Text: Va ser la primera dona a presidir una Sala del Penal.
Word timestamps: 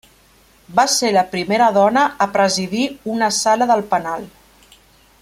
Va 0.79 0.85
ser 0.93 1.11
la 1.17 1.23
primera 1.35 1.67
dona 1.77 2.07
a 2.27 2.29
presidir 2.39 2.87
una 3.17 3.31
Sala 3.41 3.69
del 3.73 3.85
Penal. 3.93 4.27